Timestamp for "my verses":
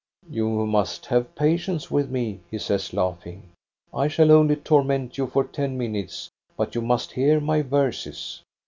7.39-8.41